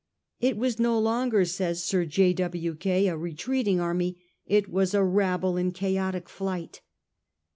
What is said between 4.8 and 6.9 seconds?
a rabble in chaotic flight.